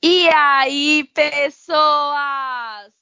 [0.00, 1.66] E aí, pessoas?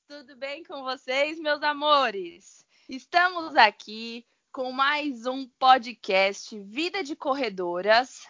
[0.09, 2.65] Tudo bem com vocês, meus amores?
[2.89, 8.27] Estamos aqui com mais um podcast Vida de Corredoras.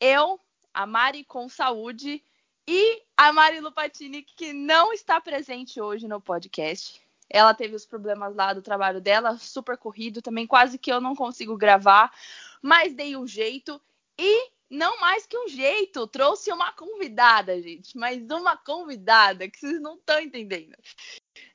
[0.00, 0.40] Eu,
[0.74, 2.20] a Mari com saúde
[2.66, 7.00] e a Mari Lupatini, que não está presente hoje no podcast.
[7.30, 11.14] Ela teve os problemas lá do trabalho dela, super corrido, também quase que eu não
[11.14, 12.12] consigo gravar,
[12.60, 13.80] mas dei um jeito
[14.18, 19.80] e não mais que um jeito, trouxe uma convidada, gente, mas uma convidada que vocês
[19.80, 20.76] não estão entendendo.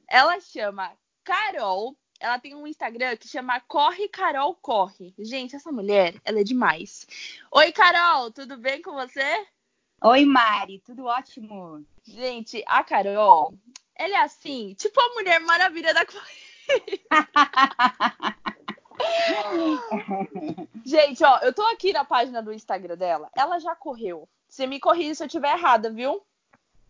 [0.08, 0.92] Ela chama
[1.24, 5.14] Carol, ela tem um Instagram que chama Corre Carol Corre.
[5.20, 7.06] Gente, essa mulher, ela é demais.
[7.52, 9.48] Oi, Carol, tudo bem com você?
[10.02, 11.86] Oi, Mari, tudo ótimo.
[12.04, 13.54] Gente, a Carol,
[13.96, 16.30] ela é assim, tipo a Mulher Maravilha da corrida.
[20.94, 23.28] Gente, ó, eu tô aqui na página do Instagram dela.
[23.36, 24.30] Ela já correu.
[24.48, 26.24] Você me corrija se eu estiver errada, viu?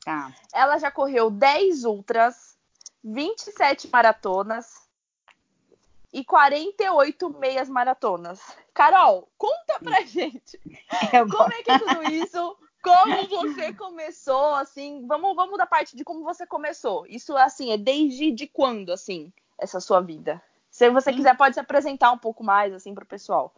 [0.04, 0.36] Tá.
[0.54, 2.58] Ela já correu 10 ultras,
[3.02, 4.90] 27 maratonas
[6.12, 8.42] e 48 meias maratonas.
[8.74, 10.60] Carol, conta pra gente.
[11.14, 12.58] Eu Como é que é tudo isso?
[12.84, 15.08] Como você começou, assim?
[15.08, 17.08] Vamos, vamos da parte de como você começou.
[17.08, 20.44] Isso, assim, é desde de quando, assim, essa sua vida?
[20.84, 23.56] Se você quiser, pode se apresentar um pouco mais, assim, pro pessoal.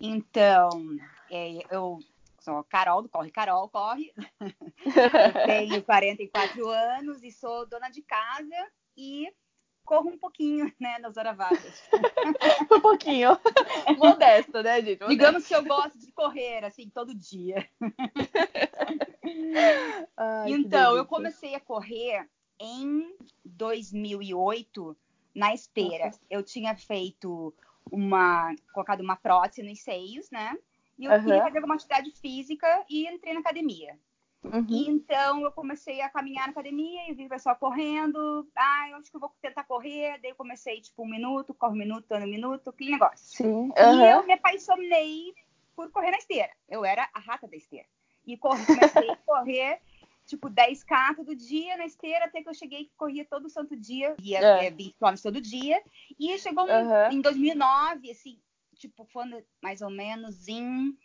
[0.00, 0.70] Então,
[1.30, 1.98] é, eu
[2.40, 4.10] sou a Carol do Corre Carol Corre.
[5.46, 9.30] Tenho 44 anos e sou dona de casa e
[9.84, 11.82] corro um pouquinho, né, nas horas vagas.
[12.72, 13.38] Um pouquinho.
[13.98, 15.00] Modesta, né, gente?
[15.00, 15.08] Modesta.
[15.08, 17.68] Digamos que eu gosto de correr, assim, todo dia.
[20.16, 22.26] Ai, então, eu comecei a correr
[22.58, 23.14] em
[23.44, 24.96] 2008
[25.34, 26.10] na esteira.
[26.28, 27.54] Eu tinha feito
[27.90, 30.56] uma, colocado uma prótese nos seios, né?
[30.98, 31.24] E eu Aham.
[31.24, 33.98] queria fazer alguma atividade física e entrei na academia.
[34.42, 34.66] Uhum.
[34.70, 38.48] E então eu comecei a caminhar na academia e vi o pessoal correndo.
[38.56, 40.18] Ah, eu acho que eu vou tentar correr.
[40.20, 43.36] Daí eu comecei, tipo, um minuto, corre um minuto, ando um minuto, aquele negócio.
[43.36, 43.70] Sim.
[43.76, 44.02] E aham.
[44.02, 45.34] eu me apaixonei
[45.76, 46.50] por correr na esteira.
[46.68, 47.86] Eu era a rata da esteira.
[48.26, 49.80] E corri, comecei a correr,
[50.30, 54.14] tipo, 10K todo dia na esteira, até que eu cheguei que corria todo santo dia,
[54.22, 54.66] ia É.
[54.66, 54.70] é.
[54.70, 55.82] 20 km todo dia.
[56.18, 57.12] E chegou um- Aham.
[57.12, 58.40] em 2009, assim,
[58.76, 59.24] tipo, foi
[59.60, 60.96] mais ou menos em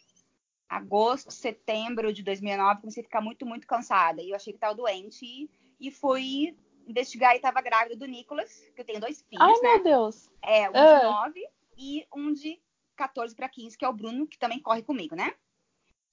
[0.70, 4.22] agosto, setembro de 2009, comecei a ficar muito, muito cansada.
[4.22, 5.50] E eu achei que estava doente e,
[5.80, 6.56] e fui
[6.88, 9.74] investigar e estava grávida do Nicolas, que eu tenho dois filhos, Ai, né?
[9.76, 10.30] meu Deus.
[10.42, 11.48] É, um de 9
[11.78, 12.60] e um de
[12.96, 15.34] 14 para 15, que é o Bruno, que também corre comigo, né?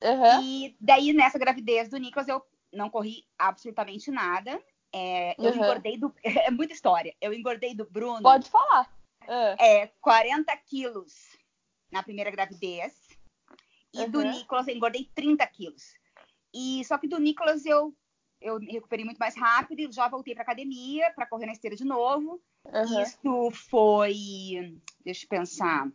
[0.03, 0.43] Aham.
[0.43, 4.63] E daí, nessa gravidez do Nicolas, eu não corri absolutamente nada.
[4.93, 5.57] É, eu Uhum.
[5.57, 6.15] engordei do.
[6.49, 7.15] É muita história.
[7.21, 8.91] Eu engordei do Bruno Pode falar.
[9.29, 11.15] Ah, é, 40 quilos
[11.91, 13.09] na primeira gravidez.
[13.95, 14.31] E do Uhum.
[14.31, 15.95] Nicolas eu engordei 30 quilos.
[16.53, 17.95] E só que do Nicolas eu,
[18.41, 21.77] eu me recuperei muito mais rápido e já voltei para academia para correr na esteira
[21.77, 22.43] de novo.
[23.03, 25.91] Isso foi, deixa eu pensar,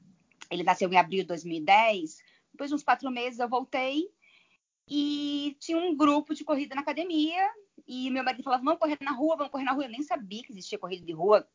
[0.49, 2.17] ele nasceu em abril de 2010.
[2.51, 4.07] Depois de uns quatro meses eu voltei
[4.87, 7.49] e tinha um grupo de corrida na academia.
[7.87, 9.85] E meu marido falava, vamos correr na rua, vamos correr na rua.
[9.85, 11.47] Eu nem sabia que existia corrida de rua,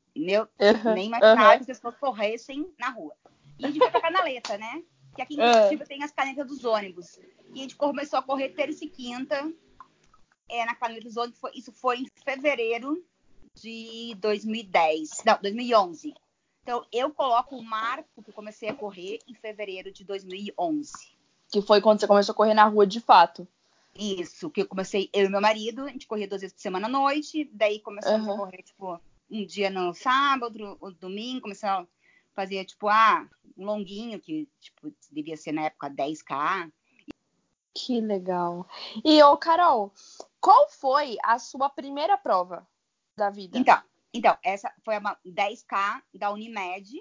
[0.60, 0.94] Aham.
[0.94, 1.56] nem imaginava Aham.
[1.56, 3.14] que as pessoas corressem na rua.
[3.58, 4.82] E a gente foi pra canaleta, né?
[5.14, 5.52] Que aqui em Ah.
[5.64, 7.18] Curitiba tem as canetas dos ônibus.
[7.54, 9.52] E a gente começou a correr terça e quinta
[10.48, 11.38] é, na caneta dos ônibus.
[11.54, 13.04] Isso foi em fevereiro
[13.54, 15.22] de 2010.
[15.26, 16.14] Não, 2011.
[16.62, 20.92] Então, eu coloco o marco que eu comecei a correr em fevereiro de 2011.
[21.52, 23.46] Que foi quando você começou a correr na rua de fato.
[23.94, 26.86] Isso, que eu comecei, eu e meu marido, a gente corria duas vezes por semana
[26.86, 28.34] à noite, daí começamos Aham.
[28.34, 28.98] a correr, tipo,
[29.30, 34.90] um dia no sábado, outro domingo, começamos a fazer, tipo, ah, um longuinho, que, tipo,
[35.10, 36.72] devia ser na época 10K.
[37.74, 38.66] Que legal.
[39.04, 39.92] E, ô, Carol,
[40.40, 42.66] qual foi a sua primeira prova
[43.14, 43.58] da vida?
[43.58, 43.82] Então,
[44.14, 46.98] então, essa foi uma 10K da Unimed,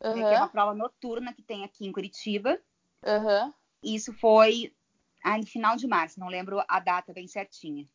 [0.00, 2.56] né, que é uma prova noturna que tem aqui em Curitiba.
[3.04, 3.52] Aham.
[3.82, 4.72] Isso foi
[5.22, 7.86] ah, no final de março, não lembro a data bem certinha.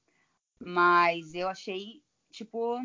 [0.59, 2.01] Mas eu achei,
[2.31, 2.79] tipo,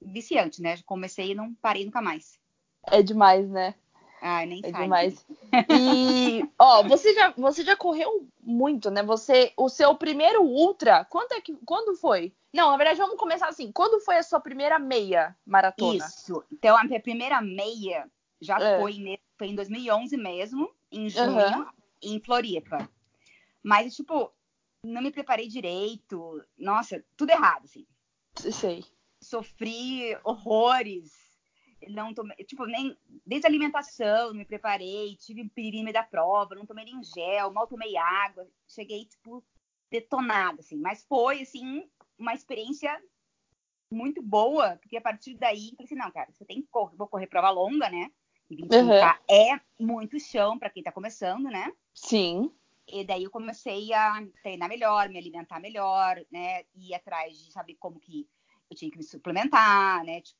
[0.00, 0.76] viciante, né?
[0.84, 2.38] Comecei e não parei nunca mais.
[2.84, 3.74] É demais, né?
[4.22, 5.26] Ai, nem É demais.
[5.68, 9.02] E, ó, você já, você já correu muito, né?
[9.02, 12.32] Você, o seu primeiro ultra, quando é que, quando foi?
[12.52, 13.72] Não, na verdade, vamos começar assim.
[13.72, 15.96] Quando foi a sua primeira meia maratona?
[15.96, 16.44] Isso.
[16.52, 18.08] Então, a minha primeira meia
[18.40, 18.76] já É.
[18.76, 21.70] foi, foi em 2011 mesmo, em junho, Aham.
[22.14, 22.88] Em Floripa.
[23.62, 24.32] Mas, tipo,
[24.82, 26.42] não me preparei direito.
[26.56, 27.86] Nossa, tudo errado, assim.
[28.36, 28.84] Sei.
[29.20, 31.12] Sofri horrores.
[31.88, 36.54] Não tomei, tipo, nem desde a alimentação, não me preparei, tive um meio da prova,
[36.54, 38.48] não tomei nem gel, mal tomei água.
[38.66, 39.44] Cheguei, tipo,
[39.90, 40.78] detonada, assim.
[40.78, 41.88] Mas foi, assim,
[42.18, 42.98] uma experiência
[43.90, 46.96] muito boa, porque a partir daí, eu falei assim, não, cara, você tem que correr,
[46.96, 48.10] vou correr prova longa, né?
[48.50, 49.34] E 25K uhum.
[49.34, 51.72] é muito chão para quem tá começando, né?
[51.94, 52.50] Sim.
[52.88, 56.62] E daí eu comecei a treinar melhor, me alimentar melhor, né?
[56.74, 58.28] Ir atrás de saber como que
[58.70, 60.20] eu tinha que me suplementar, né?
[60.20, 60.38] Tipo,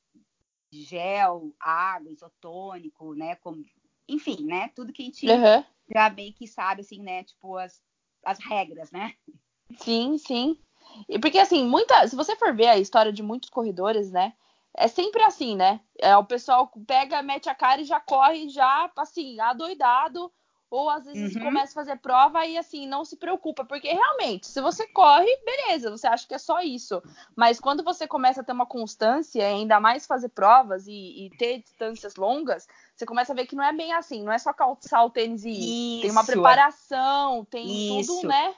[0.71, 3.35] gel, água, isotônico, né?
[3.35, 3.65] Como,
[4.07, 4.69] enfim, né?
[4.69, 5.63] Tudo que a gente uhum.
[5.93, 7.23] já meio que sabe, assim, né?
[7.25, 7.81] Tipo, as,
[8.23, 9.13] as regras, né?
[9.79, 10.57] Sim, sim.
[11.09, 14.33] E porque assim, muita, se você for ver a história de muitos corredores, né?
[14.75, 15.79] É sempre assim, né?
[15.99, 20.31] É, o pessoal pega, mete a cara e já corre, já, assim, adoidado.
[20.69, 21.43] Ou às vezes uhum.
[21.43, 25.89] começa a fazer prova e assim, não se preocupa, porque realmente, se você corre, beleza,
[25.89, 27.01] você acha que é só isso.
[27.37, 31.59] Mas quando você começa a ter uma constância, ainda mais fazer provas e, e ter
[31.59, 35.05] distâncias longas, você começa a ver que não é bem assim, não é só calçar
[35.05, 36.01] o tênis e ir.
[36.01, 36.25] Tem uma é.
[36.25, 38.13] preparação, tem isso.
[38.13, 38.53] tudo, né?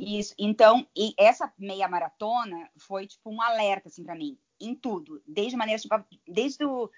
[0.00, 0.34] Isso.
[0.38, 0.86] Então,
[1.18, 5.94] essa meia maratona foi tipo um alerta assim para mim, em tudo, desde maneira tipo,
[6.26, 6.90] desde o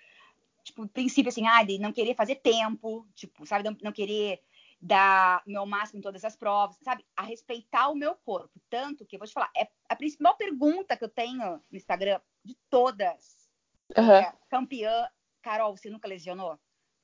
[0.62, 4.40] tipo, princípio assim, ah, de não querer fazer tempo, tipo, sabe, não, não querer
[4.81, 9.04] dar o meu máximo em todas as provas, sabe, a respeitar o meu corpo, tanto
[9.04, 12.56] que eu vou te falar, é a principal pergunta que eu tenho no Instagram de
[12.70, 13.50] todas,
[13.96, 14.12] uhum.
[14.12, 15.08] é, campeã,
[15.43, 16.56] Carol, você nunca lesionou?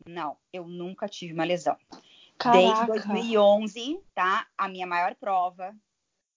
[0.06, 1.76] Não, eu nunca tive uma lesão.
[2.38, 2.86] Caraca.
[2.86, 4.46] Desde 2011, tá?
[4.56, 5.74] A minha maior prova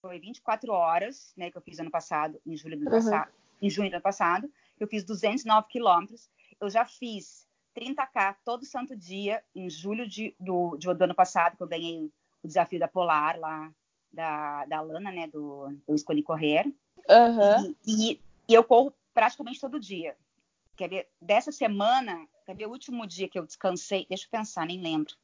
[0.02, 3.02] foi 24 horas, né, que eu fiz ano passado, em julho do ano uhum.
[3.04, 3.32] passado,
[3.62, 6.28] em junho do ano passado, eu fiz 209 quilômetros.
[6.60, 7.46] Eu já fiz
[7.78, 12.10] 30k todo santo dia em julho de, do, de, do ano passado, que eu ganhei
[12.42, 13.72] o desafio da Polar lá
[14.12, 16.66] da, da Lana, né, do eu escolhi correr.
[17.08, 17.74] Uhum.
[17.86, 20.16] E, e, e, eu corro praticamente todo dia.
[20.76, 21.08] Quer ver?
[21.20, 24.04] Dessa semana, quer ver o último dia que eu descansei?
[24.08, 25.14] Deixa eu pensar, nem lembro.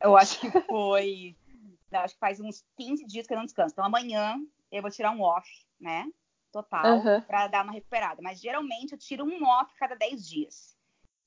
[0.00, 1.36] Eu acho que foi
[1.92, 3.72] acho que faz uns 15 dias que eu não descanso.
[3.72, 4.40] Então amanhã
[4.70, 5.48] eu vou tirar um off,
[5.80, 6.10] né?
[6.52, 7.20] Total, uhum.
[7.22, 8.22] para dar uma recuperada.
[8.22, 10.76] Mas geralmente eu tiro um off cada 10 dias.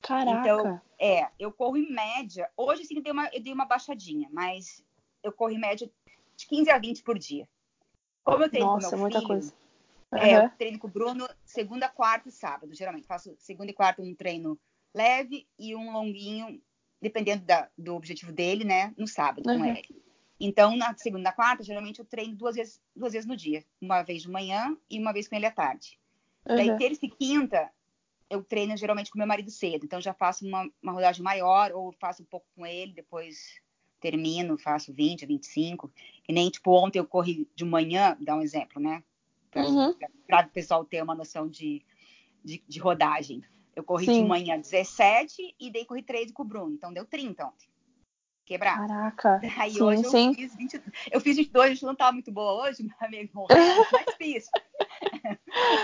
[0.02, 0.40] Caraca.
[0.40, 2.50] Então, é, eu corro em média.
[2.58, 4.84] Hoje sim eu dei uma, eu dei uma baixadinha, mas
[5.24, 5.90] eu corro em média
[6.36, 7.48] de 15 a 20 por dia.
[8.24, 9.54] Como eu treino Nossa, com meu muita filho, coisa.
[10.12, 10.20] Uhum.
[10.20, 13.08] É, eu treino com o Bruno segunda, quarta e sábado, geralmente.
[13.08, 14.60] Faço segunda e quarta um treino
[14.94, 16.62] leve e um longuinho,
[17.02, 18.94] dependendo da, do objetivo dele, né?
[18.98, 19.60] No sábado uhum.
[19.60, 20.04] com ele.
[20.44, 23.64] Então, na segunda e na quarta, geralmente eu treino duas vezes, duas vezes no dia.
[23.80, 26.00] Uma vez de manhã e uma vez com ele à tarde.
[26.50, 26.56] Uhum.
[26.56, 27.70] Daí, terça e quinta,
[28.28, 29.86] eu treino geralmente com meu marido cedo.
[29.86, 33.62] Então, já faço uma, uma rodagem maior ou faço um pouco com ele, depois
[34.00, 35.92] termino, faço 20, 25.
[36.24, 39.04] Que nem, tipo, ontem eu corri de manhã, dá um exemplo, né?
[39.52, 39.92] Para uhum.
[39.92, 41.86] o pessoal ter uma noção de,
[42.44, 43.44] de, de rodagem.
[43.76, 44.24] Eu corri Sim.
[44.24, 46.74] de manhã 17 e dei corri 13 com o Bruno.
[46.74, 47.71] Então, deu 30 ontem
[48.52, 48.88] quebrar.
[48.88, 49.40] Caraca.
[49.58, 50.28] Aí sim, hoje sim.
[50.30, 50.82] eu fiz 20,
[51.12, 54.50] eu fiz 22, a gente não tava muito boa hoje, amigo morrendo, mas fiz.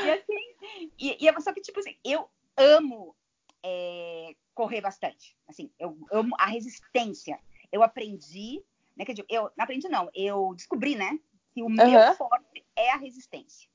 [0.06, 3.16] e assim, e, e é só que tipo assim, eu amo
[3.64, 5.38] é, correr bastante.
[5.48, 7.40] Assim, eu amo a resistência.
[7.72, 8.64] Eu aprendi,
[8.96, 11.20] né, que eu não aprendi não, eu descobri, né,
[11.54, 11.74] que o uhum.
[11.74, 13.70] meu forte é a resistência.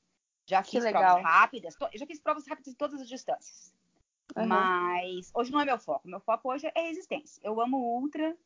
[0.47, 3.73] Já fiz provas rápidas, eu já fiz provas rápidas em todas as distâncias.
[4.37, 4.47] Uhum.
[4.47, 6.09] Mas hoje não é meu foco.
[6.09, 7.41] Meu foco hoje é resistência.
[7.45, 8.37] Eu amo ultra,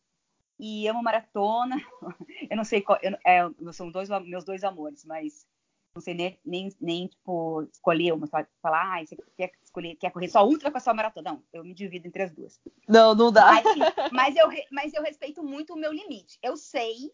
[0.58, 1.76] e amo maratona.
[2.50, 5.46] Eu não sei qual, eu, é, são dois meus dois amores, mas
[5.94, 10.28] não sei nem, nem, nem tipo, escolher uma, falar, ah, você quer escolher, quer correr
[10.28, 11.32] só ultra com a sua maratona?
[11.32, 12.60] Não, eu me divido entre as duas.
[12.86, 13.46] Não, não dá.
[13.46, 13.64] Mas,
[14.12, 16.38] mas, eu, mas eu respeito muito o meu limite.
[16.42, 17.10] Eu sei,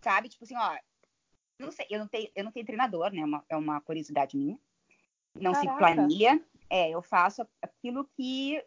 [0.00, 0.78] sabe, tipo assim, ó,
[1.58, 3.20] não sei, eu não tenho, eu não tenho treinador, né?
[3.20, 4.56] É uma, é uma curiosidade minha.
[5.34, 5.72] Não Caraca.
[5.72, 6.40] se planilha.
[6.70, 8.64] É, eu faço aquilo que,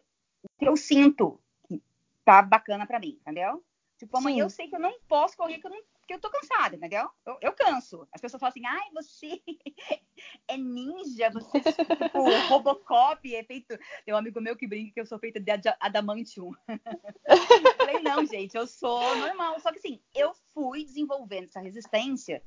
[0.58, 1.82] que eu sinto que
[2.22, 3.64] tá bacana para mim, entendeu?
[4.04, 4.42] Tipo, amanhã Sim.
[4.42, 7.08] eu sei que eu não posso correr porque eu, não, porque eu tô cansada, entendeu?
[7.24, 8.06] Eu, eu canso.
[8.12, 9.42] As pessoas falam assim, ai, você
[10.46, 13.78] é ninja, você é tipo Robocop, é feito.
[14.04, 16.52] Tem um amigo meu que brinca que eu sou feita de adamantium.
[17.26, 19.58] eu falei, não, gente, eu sou normal.
[19.60, 22.42] Só que assim, eu fui desenvolvendo essa resistência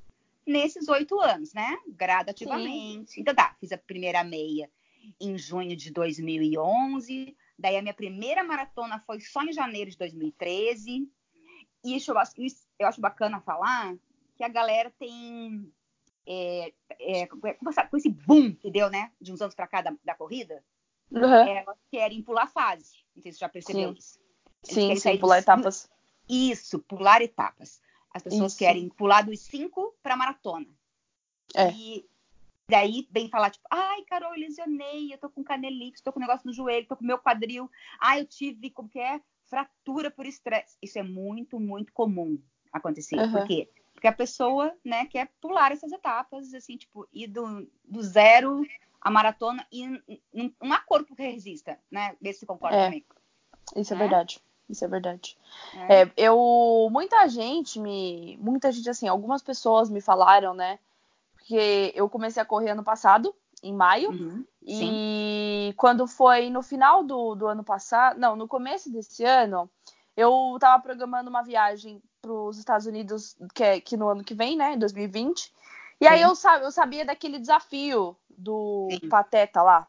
[0.46, 1.78] nesses oito anos, né?
[1.88, 3.12] Gradativamente.
[3.12, 3.22] Sim.
[3.22, 4.70] Então tá, fiz a primeira meia
[5.20, 7.36] em junho de 2011.
[7.58, 11.10] Daí a minha primeira maratona foi só em janeiro de 2013.
[11.84, 13.96] E isso, isso eu acho bacana falar
[14.36, 15.72] que a galera tem.
[16.30, 19.12] É, é, com esse boom que deu, né?
[19.20, 20.64] De uns anos para cá da, da corrida,
[21.10, 21.24] uhum.
[21.24, 22.98] elas querem pular fase.
[23.16, 23.98] Não sei se você já percebeu sim.
[23.98, 24.20] isso.
[24.68, 25.90] Eles sim, sim pular etapas.
[26.28, 27.82] Isso, pular etapas.
[28.14, 28.60] As pessoas isso.
[28.60, 30.68] querem pular dos 5 para maratona.
[31.56, 31.72] É.
[31.72, 32.06] E
[32.70, 36.46] daí vem falar, tipo, ai, Carol, eu lesionei, eu tô com canelite, tô com negócio
[36.46, 39.22] no joelho, tô com meu quadril, ai, eu tive, como que é?
[39.48, 40.78] Fratura por estresse.
[40.82, 42.38] Isso é muito, muito comum
[42.72, 43.18] acontecer.
[43.18, 43.32] Uhum.
[43.32, 48.62] Porque Porque a pessoa, né, quer pular essas etapas, assim, tipo, ir do, do zero
[49.02, 49.88] à maratona e
[50.62, 52.16] não há corpo que resista, né?
[52.22, 52.86] Vê se concorda É.
[52.86, 53.08] comigo.
[53.76, 54.00] Isso é, É?
[54.00, 54.40] verdade.
[54.70, 55.36] Isso é verdade.
[55.90, 56.02] É.
[56.04, 56.90] É, eu.
[56.92, 58.38] Muita gente me.
[58.40, 60.78] Muita gente, assim, algumas pessoas me falaram, né?
[61.34, 64.12] Porque eu comecei a correr ano passado, em maio.
[64.12, 64.46] Uhum.
[64.68, 64.92] Sim.
[64.92, 69.70] E quando foi no final do, do ano passado, não, no começo desse ano,
[70.16, 74.34] eu tava programando uma viagem para os Estados Unidos, que, é, que no ano que
[74.34, 75.54] vem, né, em 2020.
[76.02, 76.26] E aí Sim.
[76.26, 79.10] eu, sa- eu sabia daquele desafio do Sim.
[79.10, 79.88] Pateta lá.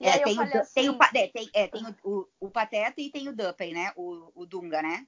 [0.00, 2.10] E É, aí eu tem, falei o, assim, tem, o, é, tem, é, tem o,
[2.10, 3.92] o, o Pateta e tem o Duppy, né?
[3.96, 5.06] O, o Dunga, né?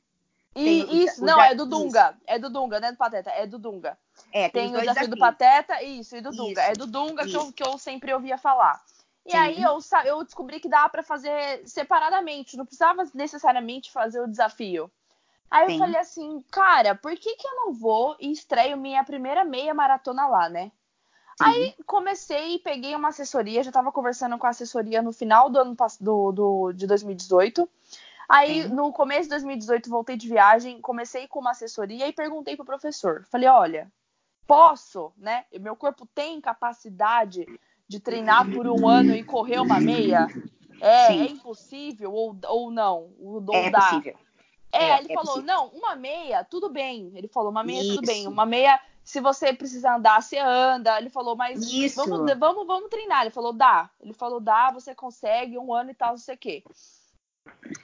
[0.54, 3.58] e, isso, não, é do Dunga, é do Dunga, não é do Pateta, é do
[3.58, 3.96] Dunga.
[4.32, 5.18] É, tem, Tem o desafio do.
[5.18, 6.52] Pateta, isso, e do Dunga.
[6.52, 8.80] Isso, É do Dunga que eu, que eu sempre ouvia falar.
[9.26, 9.36] E Sim.
[9.36, 14.90] aí eu, eu descobri que dava pra fazer separadamente, não precisava necessariamente fazer o desafio.
[15.50, 15.78] Aí eu Sim.
[15.78, 20.26] falei assim, cara, por que, que eu não vou e estreio minha primeira meia maratona
[20.26, 20.70] lá, né?
[21.40, 25.76] Aí comecei, peguei uma assessoria, já tava conversando com a assessoria no final do ano
[25.98, 27.68] do, do, de 2018.
[28.28, 28.68] Aí, Sim.
[28.68, 33.24] no começo de 2018, voltei de viagem, comecei com uma assessoria e perguntei pro professor.
[33.30, 33.90] Falei, olha,
[34.50, 35.44] posso, né?
[35.60, 37.46] Meu corpo tem capacidade
[37.86, 40.26] de treinar por um ano e correr uma meia?
[40.80, 43.12] É, é impossível ou, ou não?
[43.20, 43.80] Ou, É dá?
[43.80, 44.16] possível.
[44.72, 45.54] É, É, ele é falou, possível.
[45.54, 47.12] não, uma meia, tudo bem.
[47.14, 48.20] Ele falou, uma meia, tudo bem.
[48.20, 48.30] Isso.
[48.30, 50.98] Uma meia, se você precisar andar, você anda.
[50.98, 51.96] Ele falou, mas Isso.
[52.08, 53.22] vamos, vamos, vamos treinar.
[53.22, 53.90] Ele falou, dá.
[54.00, 56.64] Ele falou, dá, você consegue, um ano e tal, não sei o quê.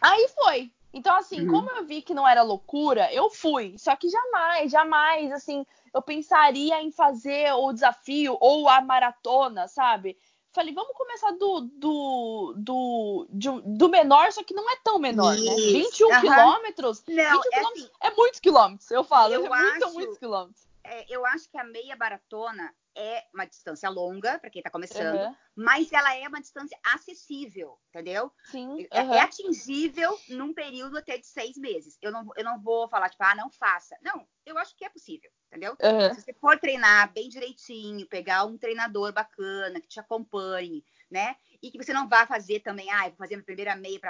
[0.01, 0.73] Aí foi.
[0.93, 1.49] Então, assim, Uhum.
[1.49, 3.77] como eu vi que não era loucura, eu fui.
[3.77, 10.17] Só que jamais, jamais, assim, eu pensaria em fazer o desafio ou a maratona, sabe?
[10.53, 15.35] Falei, vamos começar do, do, do, de do menor, só que não é tão menor,
[15.35, 15.55] né?
[15.55, 15.73] Isso.
[15.73, 16.21] 21 Aham.
[16.21, 17.03] quilômetros.
[17.09, 19.35] Não, 21 é quilômetros assim, é muitos quilômetros, eu falo.
[19.35, 20.66] Eu é muito, acho- muitos quilômetros.
[20.87, 25.17] É, eu acho que a meia maratona é uma distância longa, para quem tá começando,
[25.17, 28.33] Aham, mas ela é uma distância acessível, entendeu?
[28.51, 29.15] Sim, É, aham.
[29.17, 31.99] é atingível num período até de seis meses.
[32.01, 33.97] Eu não, eu não vou falar, tipo, ah, não faça.
[34.03, 35.77] Não, eu acho que é possível, entendeu?
[35.83, 36.15] aham.
[36.15, 41.37] Se você for treinar bem direitinho, pegar um treinador bacana que te acompanhe, né?
[41.63, 44.01] E que você não vá fazer também, ah, eu vou fazer minha primeira meia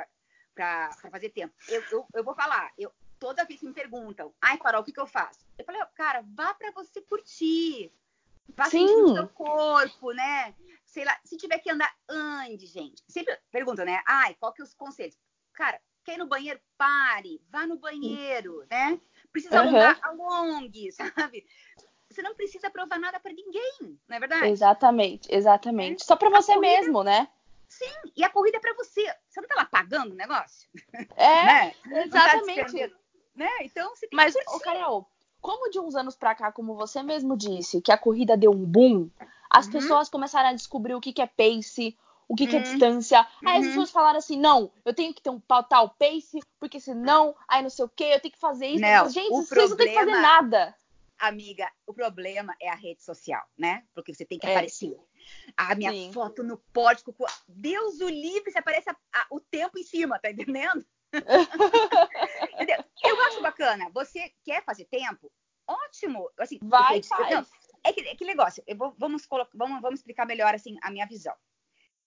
[0.55, 1.55] para fazer tempo.
[1.69, 4.93] Eu, eu, eu vou falar, eu, toda vez que me perguntam, ai, Carol, o que,
[4.93, 5.41] que eu faço?
[5.59, 7.93] Eu falei, cara, vá para você curtir.
[8.57, 8.87] Vá Sim.
[8.87, 10.55] sentir o seu corpo, né?
[10.85, 13.03] Sei lá, se tiver que andar, ande, gente.
[13.09, 14.03] Sempre perguntam, né?
[14.07, 15.19] Ai, qual que é os conselhos?
[15.53, 16.61] Cara, quer ir no banheiro?
[16.79, 19.01] Pare, vá no banheiro, né?
[19.33, 19.67] Precisa Aham.
[19.67, 20.93] alongar, alongue,
[21.29, 21.47] sabe?
[22.09, 24.47] Você não precisa provar nada pra ninguém, não é verdade?
[24.47, 26.05] Exatamente, exatamente.
[26.05, 27.29] Só pra você corrida- mesmo, né?
[28.15, 29.03] E a corrida é pra você.
[29.29, 30.69] Você não tá lá pagando o negócio?
[31.17, 31.71] É, né?
[31.73, 32.95] Tá exatamente.
[33.37, 33.49] Né?
[33.63, 34.65] Então você tem Mas, que ô, curtir.
[34.65, 35.09] Carol,
[35.41, 38.65] como de uns anos pra cá, como você mesmo disse, que a corrida deu um
[38.65, 39.09] boom,
[39.51, 39.73] as Uhum.
[39.73, 41.97] pessoas começaram a descobrir o que, que é pace,
[42.29, 42.63] o que, que é Uhum.
[42.65, 43.21] distância.
[43.47, 43.71] Aí as Uhum.
[43.71, 47.71] pessoas falaram assim: não, eu tenho que ter um tal- pace, porque senão, aí não
[47.71, 48.81] sei o quê, eu tenho que fazer isso.
[48.81, 50.75] Não, Gente, o vocês não têm que fazer problema- nada.
[51.19, 53.85] Amiga, o problema é a rede social, né?
[53.95, 54.51] Porque você tem que É.
[54.51, 54.99] aparecer.
[55.57, 56.13] A minha Sim.
[56.13, 57.15] foto no pórtico,
[57.49, 60.85] Deus o livre, você aparece a- a- o tempo em cima, tá entendendo?
[62.55, 62.85] Entendeu?
[63.05, 63.91] Eu acho bacana.
[63.91, 65.31] Você quer fazer tempo?
[65.67, 66.31] Ótimo.
[66.39, 67.31] Assim, Vai, porque- faz.
[67.31, 67.47] não,
[67.85, 68.63] é que, é que negócio.
[68.67, 71.35] Eu vou- vamos, vamos, vamos explicar melhor assim a minha visão.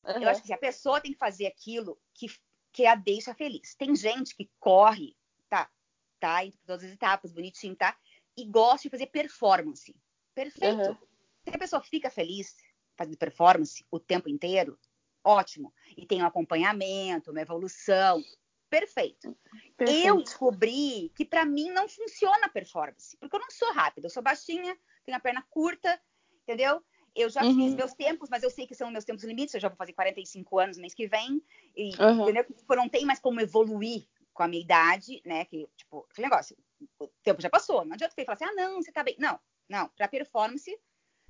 [0.04, 0.30] Eu Aham.
[0.30, 2.28] acho que assim, a pessoa tem que fazer aquilo que,
[2.72, 3.76] que a deixa feliz.
[3.76, 5.16] Tem gente que corre,
[5.50, 5.70] tá?
[6.20, 7.98] Tá, em todas as etapas, bonitinho, tá?
[8.38, 9.96] E gosta de fazer performance.
[10.34, 10.82] Perfeito.
[10.82, 10.98] Aham.
[11.44, 12.56] Se a pessoa fica feliz
[12.98, 14.78] fazendo performance o tempo inteiro,
[15.24, 15.74] ótimo.
[15.98, 18.22] E tem um acompanhamento, uma evolução.
[18.70, 19.36] Perfeito.
[19.58, 20.24] Eu Perfeito.
[20.24, 24.22] descobri que pra mim não funciona a performance, porque eu não sou rápida, eu sou
[24.22, 26.00] baixinha, tenho a perna curta,
[26.44, 26.84] entendeu?
[27.16, 27.56] Eu já Uhum.
[27.56, 29.94] fiz meus tempos, mas eu sei que são meus tempos limites, eu já vou fazer
[29.94, 31.42] 45 anos no mês que vem,
[31.76, 32.22] e Uhum.
[32.22, 32.44] entendeu?
[32.46, 35.46] Tipo, não tem mais como evoluir com a minha idade, né?
[35.46, 36.56] Que, tipo, aquele negócio,
[37.00, 39.16] o tempo já passou, não adianta você falar assim, ah, não, você tá bem.
[39.18, 40.70] Não, não, pra performance,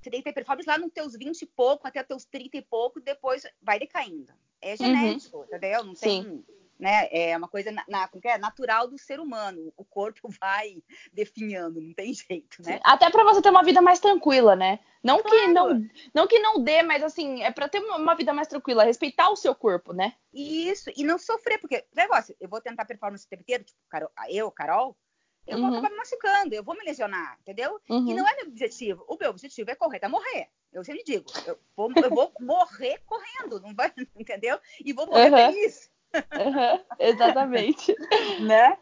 [0.00, 2.58] você tem que ter performance lá nos teus 20 e pouco, até os teus 30
[2.58, 4.32] e pouco, depois vai decaindo.
[4.60, 5.82] É genético, entendeu?
[5.82, 6.44] Não tem,
[6.80, 7.08] né?
[7.12, 8.38] É uma coisa na, na- que é?
[8.38, 9.72] natural do ser humano.
[9.76, 10.82] O corpo vai
[11.12, 12.74] definhando, não tem jeito, né?
[12.74, 14.80] Sim, Até pra você ter uma vida mais tranquila, né?
[15.02, 15.52] Não que Claro.
[15.52, 19.30] não, não que não dê, mas assim, é pra ter uma- vida mais tranquila, respeitar
[19.30, 20.14] o seu corpo, né?
[20.32, 24.10] Isso, e não sofrer, porque, negócio, eu vou tentar performance o tempo inteiro, tipo, Carol-
[24.28, 24.96] eu, Carol,
[25.46, 25.72] eu vou Uhum.
[25.72, 27.80] acabar me machucando, eu vou me lesionar, entendeu?
[27.88, 28.14] E Uhum.
[28.14, 29.04] não é meu objetivo.
[29.08, 30.48] O meu objetivo é correr até morrer.
[30.72, 34.60] Eu sempre digo, eu vou, eu vou morrer correndo, não vai, entendeu?
[34.84, 35.52] E vou morrer Uhum.
[35.52, 35.89] feliz,
[36.32, 37.94] Aham, exatamente.
[38.40, 38.76] né?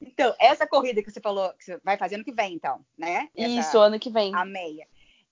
[0.00, 3.28] Então, essa corrida que você falou, que você vai fazer ano que vem, então, né?
[3.34, 4.34] Essa, Isso, ano que vem.
[4.34, 4.86] A meia.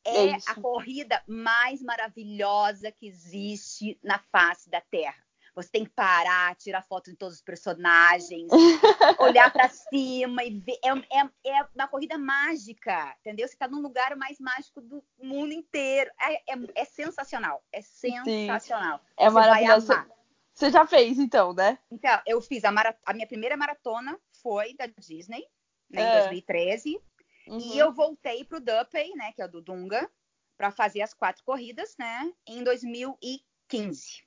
[0.04, 0.50] É É isso.
[0.50, 5.23] a corrida mais maravilhosa que existe na face da Terra.
[5.54, 8.49] Você tem que parar, tirar foto de todos os personagens,
[9.21, 10.78] olhar pra cima e ver.
[10.83, 13.47] É, é- é uma corrida mágica, entendeu?
[13.47, 16.11] Você tá num lugar mais mágico do mundo inteiro.
[16.21, 17.62] É, é- é sensacional.
[17.73, 19.00] É sensacional.
[19.16, 19.92] É Você vai maravilhoso.
[19.92, 20.09] amar.
[20.54, 21.78] Você já fez, então, né?
[21.90, 22.70] Então, eu fiz a,
[23.04, 25.44] a minha primeira maratona foi da Disney,
[25.90, 26.11] né, em É.
[26.11, 27.00] 2013.
[27.46, 27.58] Uhum.
[27.61, 30.11] E eu voltei pro Dupay, né, que é o do Dunga,
[30.56, 34.23] para fazer as quatro corridas, né, em 2015,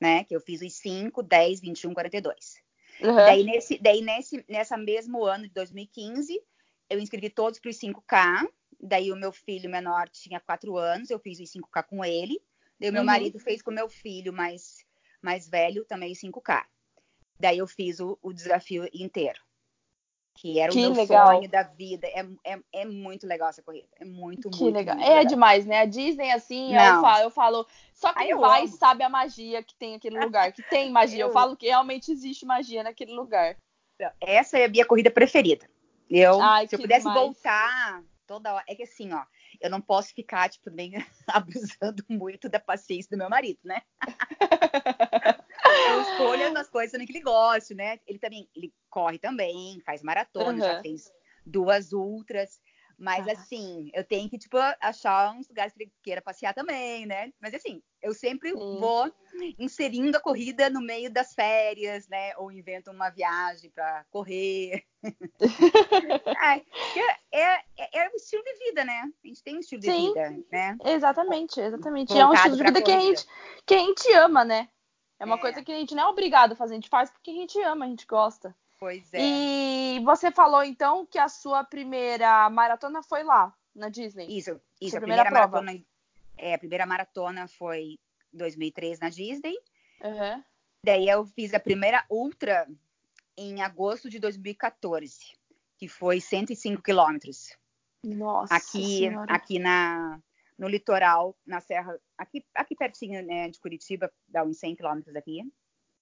[0.00, 2.62] né, que eu fiz os 5, 10, 21, 42.
[3.00, 3.16] Uhum.
[3.16, 6.40] Daí, nesse, daí nesse, nessa mesmo ano de 2015,
[6.88, 8.46] eu inscrevi todos para os 5K.
[8.80, 12.40] Daí o meu filho menor tinha 4 anos, eu fiz os 5K com ele.
[12.78, 13.06] Daí o meu Uhum.
[13.06, 14.81] marido fez com o meu filho mais,
[15.22, 16.64] mais velho também os 5K.
[17.38, 19.40] Daí eu fiz o, o desafio inteiro.
[20.34, 21.26] Que era Que o meu legal.
[21.36, 22.06] sonho da vida.
[22.08, 23.86] É, é, é muito legal essa corrida.
[24.00, 24.96] É muito, Que muito, legal.
[24.96, 25.24] muito É legal.
[25.26, 25.80] demais, né?
[25.80, 28.68] A Disney, assim, eu falo, eu falo, só quem eu vai amo.
[28.68, 31.22] sabe a magia que tem aquele lugar, que tem magia.
[31.22, 33.56] Eu, Eu- falo que realmente existe magia naquele lugar.
[34.20, 35.68] Essa é a minha corrida preferida.
[36.10, 37.20] Eu, Ai, se eu que pudesse demais.
[37.20, 38.64] voltar toda hora.
[38.66, 39.22] É que assim, ó,
[39.62, 40.92] eu não posso ficar, tipo, nem
[41.28, 43.80] abusando muito da paciência do meu marido, né?
[45.88, 47.98] eu escolho as coisas também que ele gosta, né?
[48.06, 50.82] Ele também, ele corre também, faz maratona, já Uhum.
[50.82, 51.10] fez
[51.46, 52.60] duas ultras.
[53.02, 53.40] Mas Caraca.
[53.40, 57.32] assim, eu tenho que, tipo, achar uns lugares que ele queira passear também, né?
[57.40, 58.78] Mas assim, eu sempre Sim.
[58.78, 59.12] vou
[59.58, 62.32] inserindo a corrida no meio das férias, né?
[62.36, 64.84] Ou invento uma viagem para correr.
[66.44, 66.62] é,
[67.32, 69.02] é, é, é o estilo de vida, né?
[69.02, 70.06] A gente tem um estilo de Sim.
[70.06, 70.76] vida, né?
[70.84, 72.14] Exatamente, exatamente.
[72.14, 73.26] E é um estilo de vida que a, gente,
[73.66, 74.68] que a gente ama, né?
[75.18, 75.40] É uma É.
[75.40, 77.60] coisa que a gente não é obrigado a fazer, a gente faz porque a gente
[77.62, 78.54] ama, a gente gosta.
[78.82, 79.20] Pois é.
[79.20, 84.26] E você falou então que a sua primeira maratona foi lá, na Disney.
[84.26, 84.96] Isso, isso.
[84.96, 85.62] A primeira primeira, prova.
[85.62, 85.84] maratona.
[86.36, 88.00] É, a primeira maratona foi
[88.32, 89.56] 2003 na Disney.
[90.02, 90.42] Uhum.
[90.84, 92.68] Daí eu fiz a primeira ultra
[93.36, 95.38] em agosto de 2014,
[95.78, 97.56] que foi 105 quilômetros.
[98.04, 99.32] Nossa Aqui, senhora.
[99.32, 100.18] aqui na,
[100.58, 105.48] no litoral, na serra, aqui, aqui pertinho né, de Curitiba, dá uns 100 quilômetros aqui.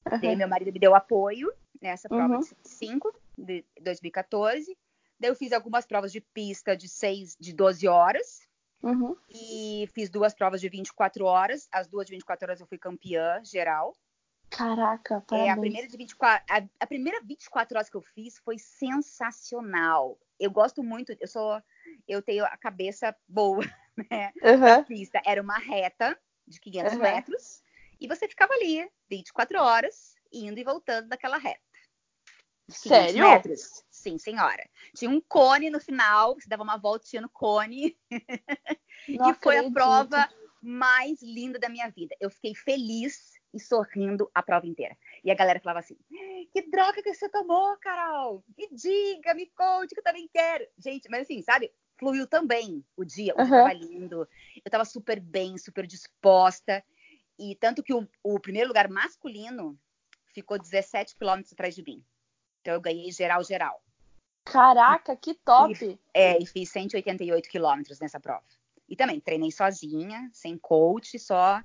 [0.02, 0.36] Daí Uhum.
[0.38, 2.40] meu marido me deu apoio nessa prova Uhum.
[2.40, 4.76] de 105 de 2014.
[5.18, 8.48] Daí eu fiz algumas provas de pista de 6, de 12 horas.
[8.82, 9.14] Uhum.
[9.28, 11.68] E fiz duas provas de 24 horas.
[11.70, 13.94] As duas de 24 horas eu fui campeã geral.
[14.48, 15.60] Caraca, É, a parabéns.
[15.60, 20.18] primeira de 24, a, a primeira 24 horas que eu fiz foi sensacional.
[20.38, 21.62] Eu gosto muito, eu sou,
[22.08, 23.60] eu tenho a cabeça boa,
[24.10, 24.32] né?
[24.42, 24.84] Uhum.
[24.84, 26.98] Pista era uma reta de 500 Uhum.
[27.00, 27.62] metros
[28.00, 31.60] e você ficava ali 24 horas indo e voltando daquela reta.
[32.70, 33.30] De 500 Sério?
[33.30, 33.84] metros.
[33.90, 34.64] Sim, senhora.
[34.94, 37.98] Tinha um cone no final, você dava uma voltinha no cone
[39.08, 40.28] e foi a prova
[40.62, 42.14] mais linda da minha vida.
[42.20, 44.96] Eu fiquei feliz e sorrindo a prova inteira.
[45.24, 45.96] E a galera falava assim:
[46.52, 48.44] que droga que você tomou, Carol?
[48.56, 50.64] Me diga, me conte, que eu também quero.
[50.78, 51.72] Gente, mas assim, sabe?
[51.98, 53.34] Fluiu também o dia.
[53.34, 53.64] O dia Aham.
[53.64, 54.28] tava lindo.
[54.64, 56.84] Eu tava super bem, super disposta.
[57.36, 59.76] E tanto que o, o primeiro lugar masculino
[60.32, 62.04] ficou 17 quilômetros atrás de mim.
[62.60, 63.82] Então eu ganhei geral, geral.
[64.44, 65.98] Caraca, que top.
[66.12, 68.44] É, e fiz 188 quilômetros nessa prova.
[68.88, 71.62] E também treinei sozinha, sem coach, só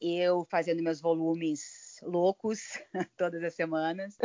[0.00, 2.78] eu fazendo meus volumes loucos
[3.16, 4.16] todas as semanas.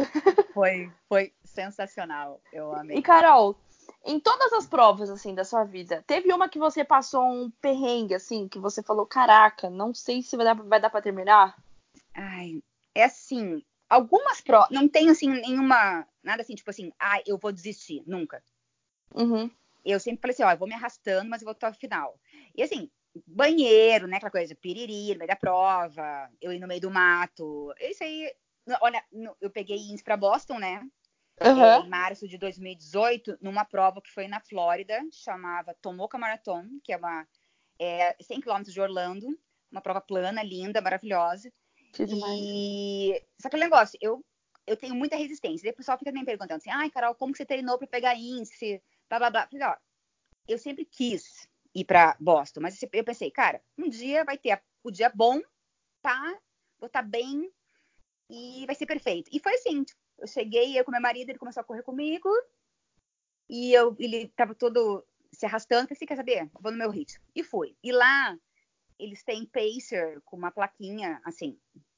[0.54, 2.42] Foi, foi sensacional.
[2.52, 2.98] Eu amei.
[2.98, 3.58] E Carol,
[4.06, 8.16] em todas as provas assim da sua vida, teve uma que você passou um perrengue
[8.16, 11.58] assim, que você falou, caraca, não sei se vai dar, vai dar para terminar?
[12.14, 12.62] Ai,
[12.94, 17.52] é assim, algumas provas, não tem assim nenhuma, nada assim, tipo assim, ai, eu vou
[17.52, 18.44] desistir, nunca.
[19.14, 19.50] Uhum.
[19.84, 22.20] Eu sempre falei assim, ó, eu vou me arrastando, mas eu vou até o final.
[22.56, 22.90] E assim,
[23.28, 27.74] banheiro, né, aquela coisa, piriri, no meio da prova, eu ir no meio do mato.
[27.80, 28.34] Isso aí,
[28.82, 29.04] olha,
[29.40, 30.82] eu peguei índice pra Boston, né,
[31.42, 31.86] Uhum.
[31.86, 36.98] em março de 2018, numa prova que foi na Flórida, chamava Tomoka Marathon, que é
[36.98, 37.28] uma
[37.78, 39.28] é, 100 quilômetros de Orlando,
[39.70, 41.52] uma prova plana, linda, maravilhosa.
[42.04, 44.24] E só que o negócio, eu
[44.68, 45.68] eu tenho muita resistência.
[45.68, 48.16] E o pessoal fica me perguntando assim: "Ai, Carol, como que você treinou para pegar
[48.16, 49.48] índice?" blá blá blá.
[49.48, 49.76] Falei, ó,
[50.48, 54.92] eu sempre quis ir para Boston, mas eu pensei, cara, um dia vai ter o
[54.92, 55.42] dia bom,
[56.02, 56.40] tá?
[56.80, 57.52] Vou estar bem
[58.30, 59.30] e vai ser perfeito.
[59.34, 62.30] E foi assim, tipo, eu cheguei, eu com meu marido, ele começou a correr comigo.
[63.50, 66.50] E eu, ele tava todo se arrastando, falei assim, quer saber?
[66.60, 67.24] Vou no meu ritmo.
[67.36, 67.76] E fui.
[67.84, 68.38] E lá,
[69.00, 71.58] eles têm pacer com uma plaquinha, assim,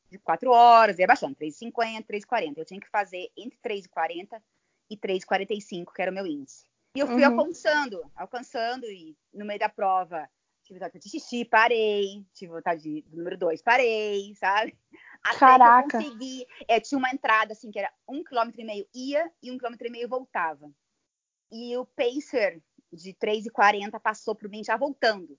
[0.10, 2.57] de 4 horas, ia baixando, 3,50, 3,40.
[2.57, 4.41] Eu tinha que fazer entre 3,40
[4.89, 6.65] e 3,45, que era o meu índice.
[6.95, 7.39] E eu fui Uhum.
[7.39, 10.29] alcançando, alcançando, e no meio da prova
[10.63, 14.77] tive vontade de xixi, parei, tive vontade de, do número 2, parei, sabe?
[15.23, 15.97] Até Caraca.
[15.97, 16.45] consegui.
[16.67, 19.88] É, tinha uma entrada assim, que era um quilômetro e meio ia e um quilômetro
[19.88, 20.69] e meio voltava.
[21.51, 25.38] E o pacer de 3,40 passou por mim já voltando.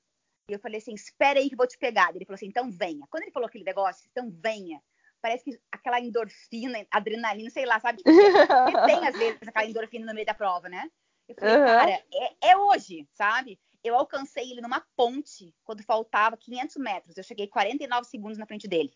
[0.48, 2.14] E eu falei assim: espera aí que eu vou te pegar.
[2.14, 3.06] Ele falou assim: então venha.
[3.10, 4.82] Quando ele falou aquele negócio, então venha.
[5.20, 7.98] Parece que aquela endorfina, adrenalina, sei lá, sabe?
[7.98, 8.16] Tipo, porque
[8.86, 10.88] tem às vezes aquela endorfina no meio da prova, né?
[11.28, 11.66] Eu falei, Uhum.
[11.66, 13.60] cara, é, é hoje, sabe?
[13.84, 17.16] Eu alcancei ele numa ponte quando faltava 500 metros.
[17.16, 18.92] Eu cheguei 49 segundos na frente dele.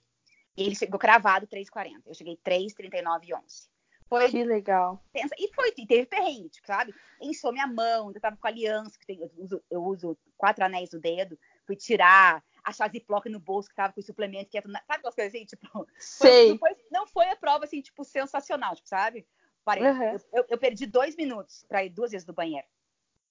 [0.56, 2.02] E ele chegou cravado 3,40.
[2.06, 3.68] Eu cheguei 3,39 e 11.
[4.12, 5.02] Foi Que legal.
[5.10, 5.34] tensa.
[5.38, 6.94] E foi, e teve perrengue, tipo, sabe?
[7.18, 10.90] Inchou minha mão, eu tava com aliança, que tem, eu, uso, eu uso quatro anéis
[10.92, 14.76] no dedo, fui tirar, achar ziploc no bolso que tava com suplemento, que é, sabe
[14.86, 15.62] aquelas coisas assim, tipo,
[15.98, 16.50] Sei.
[16.50, 19.26] não, foi, não foi a prova, assim, tipo, sensacional, tipo, sabe?
[19.64, 20.18] Parei, Uhum.
[20.34, 22.66] eu, eu- perdi dois minutos pra ir duas vezes no banheiro.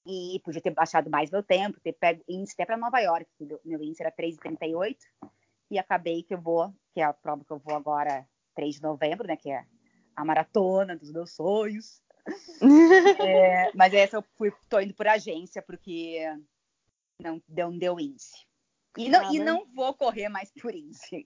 [0.04, 3.46] E podia ter baixado mais meu tempo, ter pego índice até pra Nova York, que
[3.46, 5.06] meu- meu índice era 3,38,
[5.70, 8.82] e acabei que eu vou, que é a prova que eu vou agora, 3 de
[8.82, 9.64] novembro, né, que é
[10.22, 12.02] a maratona dos meus sonhos.
[13.20, 16.20] É, mas essa eu fui, tô indo por agência, porque
[17.20, 18.46] não deu, não deu índice.
[18.98, 21.26] E não, Ah, e não vou correr mais por índice.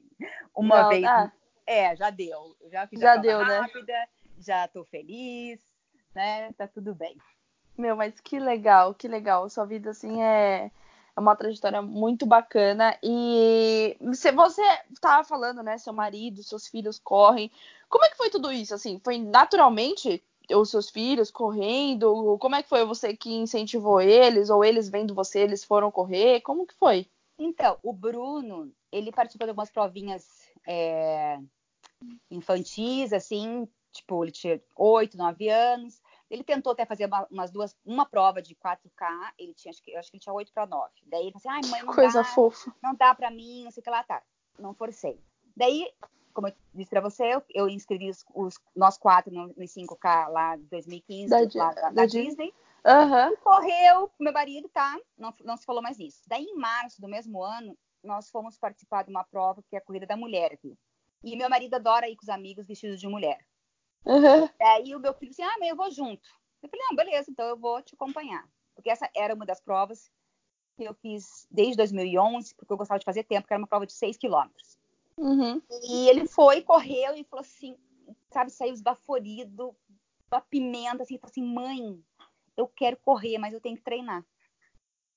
[0.56, 1.04] Uma Não, vez.
[1.06, 1.32] ah,
[1.66, 2.56] É, já deu.
[2.72, 3.60] Já fiz Já deu, né?
[3.60, 4.08] rápida,
[4.40, 5.60] já tô feliz,
[6.14, 6.54] né?
[6.54, 7.18] Tá tudo bem.
[7.78, 9.50] Meu, mas que legal, que legal.
[9.50, 10.72] Sua vida, assim, é,
[11.16, 12.98] é uma trajetória muito bacana.
[13.04, 14.62] E se você
[15.02, 15.78] tava falando, né?
[15.78, 17.52] Seu marido, seus filhos correm.
[17.90, 18.74] Como é que foi tudo isso?
[18.74, 22.38] Assim, foi naturalmente os seus filhos correndo?
[22.40, 24.50] Como é que foi você que incentivou eles?
[24.50, 26.42] Ou eles vendo você, eles foram correr?
[26.42, 27.08] Como que foi?
[27.38, 30.26] Então, o Bruno, ele participou de algumas provinhas
[30.68, 31.38] é,
[32.32, 36.02] infantis, assim, tipo, ele tinha 8, 9 anos.
[36.30, 39.92] Ele tentou até fazer uma, umas duas, uma prova de 4K, ele tinha, acho que,
[39.92, 40.92] eu acho que ele tinha 8 para 9.
[41.06, 42.74] Daí ele falou assim, ai, mãe, não Coisa dá, fofa.
[42.82, 44.24] não dá pra mim, não sei o que lá, tá.
[44.58, 45.20] Não forcei.
[45.56, 45.92] Daí,
[46.36, 50.28] como eu disse pra você, eu, eu inscrevi os, os- nós quatro no- nos 5K
[50.28, 52.26] lá em 2015, Da lá da, da da Disney.
[52.28, 52.54] Disney.
[52.86, 53.36] Aham.
[53.38, 54.96] Correu, meu marido, tá?
[55.18, 56.22] Não, não se falou mais nisso.
[56.28, 59.82] Daí, em março do mesmo ano, nós fomos participar de uma prova que é a
[59.82, 60.78] Corrida da Mulher aqui.
[61.24, 63.40] E meu marido adora ir com os amigos vestidos de mulher.
[64.06, 64.48] Aham.
[64.60, 66.22] Daí o meu filho disse, ah, mãe, eu vou junto.
[66.62, 68.48] Eu falei, não, beleza, então eu vou te acompanhar.
[68.76, 70.12] Porque essa era uma das provas
[70.78, 73.88] que eu fiz desde 2011, porque eu gostava de fazer tempo, que era uma prova
[73.88, 74.75] de 6 quilômetros.
[75.18, 75.62] Uhum.
[75.84, 77.78] E ele foi, correu e falou assim,
[78.32, 79.76] sabe, saiu esbaforido,
[80.32, 82.04] uma pimenta, assim, falou assim, mãe,
[82.58, 84.26] eu quero correr, mas eu tenho que treinar.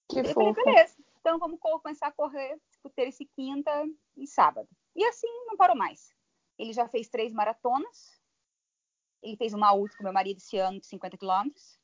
[0.09, 3.71] Que eu falei, beleza, então vamos co- começar a correr, tipo, terça e quinta
[4.17, 4.69] e sábado.
[4.95, 6.15] E assim, não parou mais.
[6.59, 8.21] Ele já fez três maratonas,
[9.23, 11.79] ele fez uma última com meu marido esse ano de 50 quilômetros,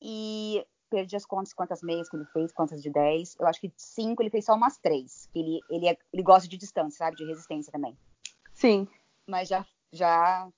[0.00, 3.36] e perdi as contas quantas meias que ele fez, quantas de 10.
[3.38, 5.28] Eu acho que de 5 ele fez só umas 3.
[5.34, 7.16] Ele, ele, é- ele gosta de distância, sabe?
[7.16, 7.96] De resistência também.
[8.54, 8.88] Sim.
[9.26, 9.64] Mas já.
[9.92, 10.48] já...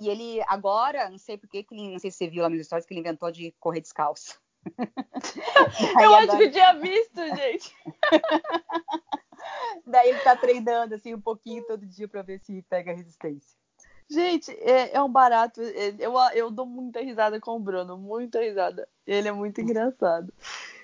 [0.00, 2.64] E ele agora, não sei por que, ele, não sei se você viu lá nos
[2.64, 4.40] stories, que ele inventou de correr descalço.
[6.00, 7.74] Eu acho agora- que tinha visto, gente.
[9.86, 13.58] Daí ele tá treinando assim um pouquinho todo dia pra ver se pega resistência.
[14.08, 15.60] Gente, é, é um barato.
[15.60, 18.88] É- Eu, eu dou muita risada com o Bruno, muita risada.
[19.06, 20.32] Ele é muito engraçado.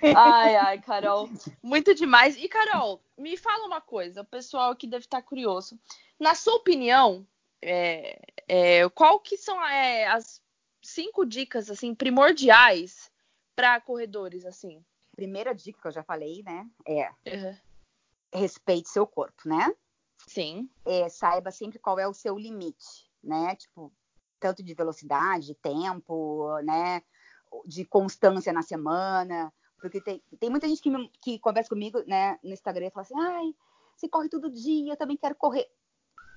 [0.02, 1.28] Ai, ai, Carol,
[1.62, 2.36] muito demais.
[2.36, 5.78] E, Carol, me fala uma coisa, o pessoal que deve estar curioso.
[6.18, 7.26] Na sua opinião,
[7.60, 10.40] é, é, qual que são é, as
[10.82, 13.10] cinco dicas assim primordiais
[13.54, 14.82] para corredores assim?
[15.14, 16.66] Primeira dica que eu já falei, né?
[16.86, 17.56] É Uhum.
[18.32, 19.74] respeite seu corpo, né?
[20.26, 20.70] Sim.
[20.86, 23.54] É, saiba sempre qual é o seu limite, né?
[23.56, 23.92] Tipo,
[24.38, 27.02] tanto de velocidade, de tempo, né?
[27.66, 29.52] De constância na semana.
[29.80, 33.02] Porque tem, tem muita gente que, me- que conversa comigo, né, no Instagram e fala
[33.02, 33.54] assim, ai,
[33.96, 35.66] você corre todo dia, eu também quero correr.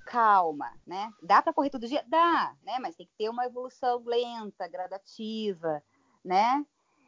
[0.06, 1.14] Calma, né?
[1.22, 2.04] Dá para correr todo dia?
[2.08, 2.80] Dá, né?
[2.80, 5.84] Mas tem que ter uma evolução lenta, gradativa,
[6.24, 6.66] né?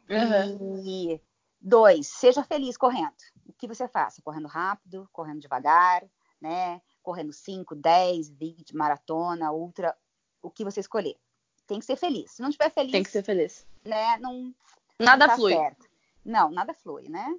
[0.08, 0.82] Uhum.
[0.86, 1.20] E
[1.60, 3.14] dois, seja feliz correndo.
[3.46, 4.22] O que você faça?
[4.22, 6.04] Correndo rápido, correndo devagar,
[6.40, 6.80] né?
[7.06, 9.96] Correndo 5, 10, 20, maratona, ultra,
[10.42, 11.16] o que você escolher.
[11.64, 12.32] Tem que ser feliz.
[12.32, 13.64] Se não estiver feliz, Tem que ser feliz.
[13.84, 14.52] né, não,
[14.98, 15.52] Nada não tá flui.
[15.54, 15.88] certo.
[16.24, 17.32] Não, nada flui, né?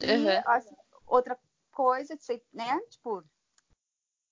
[0.00, 0.42] E Uhum.
[0.46, 0.72] as-
[1.04, 1.36] outra
[1.72, 2.16] coisa,
[2.52, 3.24] né, tipo,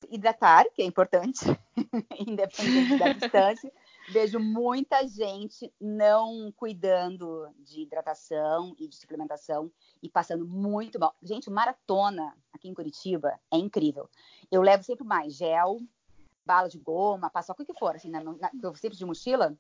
[0.09, 1.41] hidratar, que é importante,
[2.29, 3.73] independente da distância.
[4.09, 9.71] Vejo muita gente não cuidando de hidratação e de suplementação
[10.03, 11.15] e passando muito mal.
[11.23, 14.09] Gente, maratona aqui em Curitiba é incrível.
[14.51, 15.81] Eu levo sempre mais gel,
[16.45, 19.57] bala de goma, paçoca, o que for, assim, na, na, eu sempre de mochila.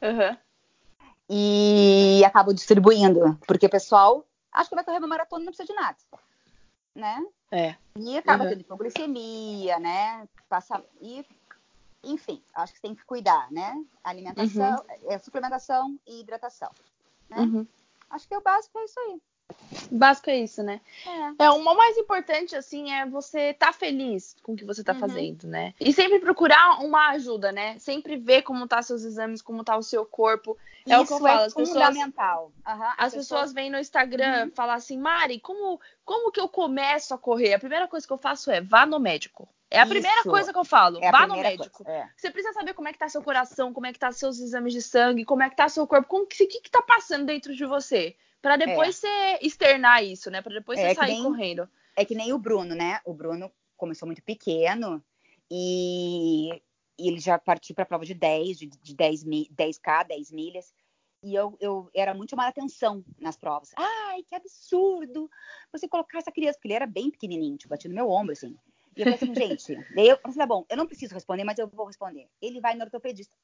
[0.00, 0.36] Uhum.
[1.28, 5.66] E acabo distribuindo, porque o pessoal acha que vai correr uma maratona e não precisa
[5.72, 5.98] de nada,
[6.94, 7.22] né?
[7.50, 7.76] É.
[7.96, 8.50] E acaba Uhum.
[8.50, 10.26] tendo hipoglicemia, né?
[10.48, 11.26] Passa, e,
[12.02, 13.74] enfim, acho que tem que cuidar, né?
[14.04, 16.70] Alimentação, é, suplementação e hidratação.
[17.28, 17.38] Né?
[17.38, 17.66] Uhum.
[18.10, 19.20] Acho que o básico é isso aí.
[19.90, 20.80] Básico é isso, né?
[21.38, 21.44] É.
[21.46, 24.92] É, o mais importante, assim, é você estar tá feliz com o que você tá
[24.92, 24.98] Uhum.
[25.00, 25.74] fazendo, né?
[25.80, 27.78] E sempre procurar uma ajuda, né?
[27.78, 30.56] Sempre ver como tá seus exames, como tá o seu corpo.
[30.86, 32.52] É o que eu Isso falo, é as pessoas- fundamental.
[32.66, 37.18] Aham, As pessoas vêm no Instagram falar assim, Mari, como, como que eu começo a
[37.18, 37.54] correr?
[37.54, 39.48] A primeira coisa que eu faço é vá no médico.
[39.70, 40.30] É a primeira Isso.
[40.30, 41.84] coisa que eu falo, é vá no primeira médico.
[41.86, 42.08] é.
[42.16, 44.72] Você precisa saber como é que tá seu coração, como é que tá seus exames
[44.72, 47.26] de sangue, como é que tá seu corpo, como que, o que que tá passando
[47.26, 48.16] dentro de você.
[48.40, 50.40] Pra depois você externar isso, né?
[50.40, 51.68] Pra depois É você sair nem- correndo.
[51.96, 53.00] É que nem o Bruno, né?
[53.04, 55.04] O Bruno começou muito pequeno
[55.50, 56.50] e,
[56.98, 60.30] e ele já partiu para a prova de 10, de, de 10, mi- 10K, 10
[60.30, 60.72] milhas.
[61.22, 63.72] E eu, eu era muito chamada atenção nas provas.
[63.76, 65.28] Ai, que absurdo
[65.72, 68.56] você colocar essa criança, porque ele era bem pequenininho, tipo, batia no meu ombro, assim.
[68.98, 71.44] E eu falei assim, gente, daí eu falei assim, tá bom, eu não preciso responder,
[71.44, 72.28] mas eu vou responder.
[72.42, 73.34] Ele vai no ortopedista.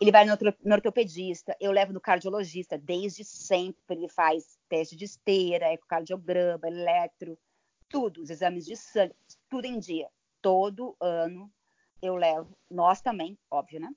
[0.00, 4.96] Ele vai no, orto- no ortopedista, eu levo no cardiologista, desde sempre ele faz teste
[4.96, 7.38] de esteira, ecocardiograma, eletro,
[7.88, 9.14] tudo, os exames de sangue,
[9.48, 10.08] tudo em dia.
[10.42, 11.50] Todo ano
[12.02, 13.90] eu levo, nós também, óbvio, né?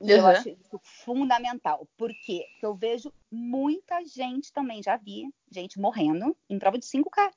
[0.00, 0.26] E eu Uhum.
[0.26, 1.88] acho isso fundamental.
[1.96, 2.46] Por quê?
[2.52, 7.32] Porque eu vejo muita gente também, já vi gente morrendo em prova de 5K.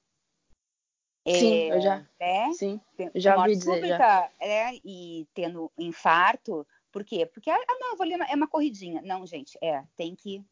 [1.27, 2.05] Sim, É, eu já.
[2.19, 2.53] né?
[2.53, 2.81] Sim.
[3.15, 6.65] Já morte vi dizer, súbita, é, e tendo infarto.
[6.91, 7.25] Por quê?
[7.25, 9.01] Porque, ah, não, eu vou ali, é uma corridinha.
[9.03, 10.43] Não, gente, é, tem que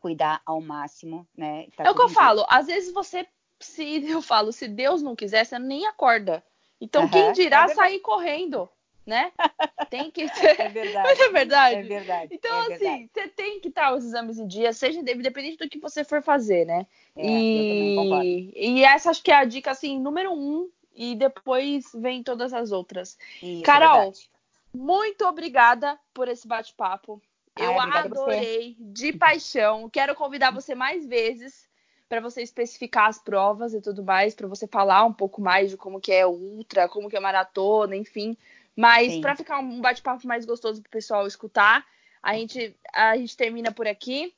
[0.00, 1.68] cuidar ao máximo, né?
[1.76, 2.44] Tá é o que eu falo.
[2.48, 3.26] Às vezes você,
[3.60, 6.44] se eu falo, se Deus não quiser, você nem acorda.
[6.80, 8.68] Então, quem dirá é sair correndo,
[9.06, 9.32] né?
[9.88, 10.60] Tem que ter.
[10.60, 11.08] É verdade.
[11.08, 11.76] Mas é verdade.
[11.76, 12.34] É verdade.
[12.34, 13.10] Então, é assim, verdade.
[13.14, 16.66] você tem que estar os exames em dia, seja independente do que você for fazer,
[16.66, 16.86] né?
[17.14, 22.22] É, e, e essa acho que é a dica, assim, número um, e depois vem
[22.22, 23.16] todas as outras.
[23.40, 24.30] Isso, é Carol, verdade.
[24.74, 27.22] Muito obrigada por esse bate-papo.
[27.58, 28.20] Eu obrigada a você.
[28.20, 29.88] adorei, de paixão.
[29.88, 31.66] Quero convidar você mais vezes
[32.08, 35.76] para você especificar as provas e tudo mais, para você falar um pouco mais de
[35.76, 38.36] como que é ultra, como que é maratona, enfim.
[38.76, 41.84] Mas para ficar um bate-papo mais gostoso para o pessoal escutar,
[42.22, 44.34] a gente, a gente termina por aqui.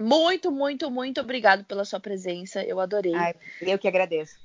[0.00, 2.64] Muito, muito, muito obrigado pela sua presença.
[2.64, 3.14] Eu adorei.
[3.14, 4.40] Ai, eu que agradeço.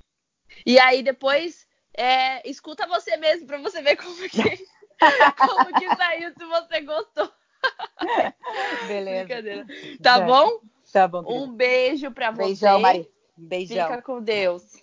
[0.65, 4.67] E aí depois é, escuta você mesmo para você ver como que,
[5.37, 7.31] como que saiu, se você gostou.
[8.87, 9.25] Beleza.
[9.25, 9.65] Brincadeira.
[10.01, 10.25] Tá É.
[10.25, 10.59] bom?
[10.91, 11.43] Tá bom, querida.
[11.43, 12.43] Um beijo pra você.
[12.43, 13.09] Beijão, Mari.
[13.37, 13.87] Beijão.
[13.87, 14.82] Fica com Deus.